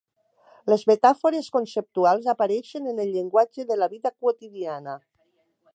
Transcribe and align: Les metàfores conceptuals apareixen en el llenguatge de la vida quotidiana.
Les 0.71 0.85
metàfores 0.91 1.49
conceptuals 1.57 2.31
apareixen 2.33 2.89
en 2.93 3.03
el 3.05 3.13
llenguatge 3.17 3.69
de 3.73 3.79
la 3.83 3.91
vida 3.95 4.15
quotidiana. 4.23 4.99